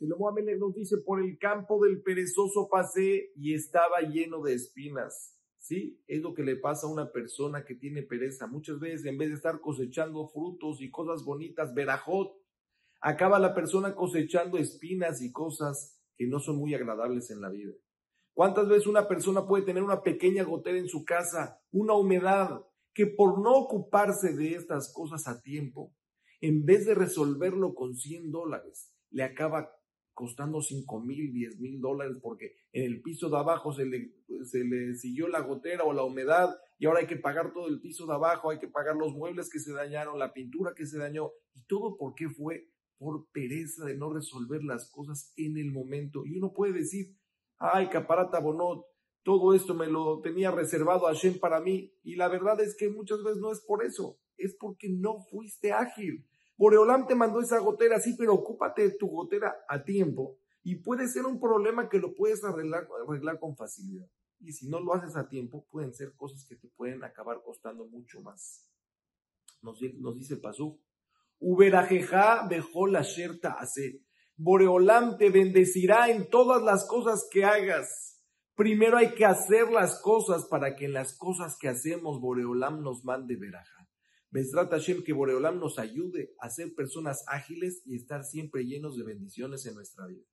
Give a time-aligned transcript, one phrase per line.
[0.00, 5.36] Shlomo Amelech nos dice, por el campo del perezoso pasé y estaba lleno de espinas.
[5.58, 6.02] ¿Sí?
[6.06, 8.46] Es lo que le pasa a una persona que tiene pereza.
[8.46, 12.32] Muchas veces, en vez de estar cosechando frutos y cosas bonitas, verajot,
[13.02, 17.72] acaba la persona cosechando espinas y cosas que no son muy agradables en la vida.
[18.32, 23.06] ¿Cuántas veces una persona puede tener una pequeña gotera en su casa, una humedad, que
[23.06, 25.94] por no ocuparse de estas cosas a tiempo,
[26.40, 29.70] en vez de resolverlo con 100 dólares, le acaba
[30.20, 34.12] costando 5 mil, 10 mil dólares porque en el piso de abajo se le,
[34.44, 37.80] se le siguió la gotera o la humedad y ahora hay que pagar todo el
[37.80, 40.98] piso de abajo, hay que pagar los muebles que se dañaron, la pintura que se
[40.98, 46.26] dañó y todo porque fue por pereza de no resolver las cosas en el momento.
[46.26, 47.16] Y uno puede decir,
[47.58, 48.84] ay, caparata bonot,
[49.22, 51.92] todo esto me lo tenía reservado a Shem para mí.
[52.02, 55.72] Y la verdad es que muchas veces no es por eso, es porque no fuiste
[55.72, 56.26] ágil.
[56.60, 60.36] Boreolam te mandó esa gotera, sí, pero ocúpate de tu gotera a tiempo.
[60.62, 62.86] Y puede ser un problema que lo puedes arreglar,
[63.40, 64.06] con facilidad.
[64.40, 67.86] Y si no lo haces a tiempo, pueden ser cosas que te pueden acabar costando
[67.86, 68.70] mucho más.
[69.62, 69.80] Nos,
[70.18, 70.78] dice el Pasú,
[71.38, 73.92] Uberajeja dejó la sherta hacer.
[74.36, 78.22] Boreolam te bendecirá en todas las cosas que hagas.
[78.54, 83.02] Primero hay que hacer las cosas para que en las cosas que hacemos Boreolam nos
[83.02, 83.80] mande veraja.
[84.30, 89.04] Besrat Hashem, que Boreolam nos ayude a ser personas ágiles y estar siempre llenos de
[89.04, 90.24] bendiciones en nuestra vida.